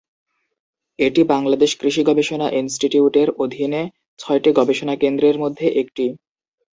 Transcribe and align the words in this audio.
এটি 0.99 1.21
বাংলাদেশ 1.25 1.71
কৃষি 1.77 2.01
গবেষণা 2.03 2.47
ইনস্টিটিউটের 2.59 3.29
অধীনে 3.43 3.81
ছয়টি 4.19 4.49
গবেষণা 4.59 4.93
কেন্দ্রের 4.95 5.37
মধ্যে 5.39 5.65
একটি। 5.81 6.05